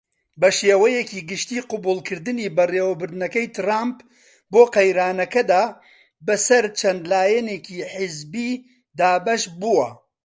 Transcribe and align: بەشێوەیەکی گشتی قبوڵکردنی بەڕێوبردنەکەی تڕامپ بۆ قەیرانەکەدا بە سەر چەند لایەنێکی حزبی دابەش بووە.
بەشێوەیەکی 0.41 1.25
گشتی 1.29 1.65
قبوڵکردنی 1.71 2.53
بەڕێوبردنەکەی 2.57 3.47
تڕامپ 3.55 3.97
بۆ 4.51 4.61
قەیرانەکەدا 4.75 5.63
بە 6.25 6.35
سەر 6.45 6.65
چەند 6.79 7.01
لایەنێکی 7.11 7.79
حزبی 7.93 8.51
دابەش 8.99 9.43
بووە. 9.59 9.89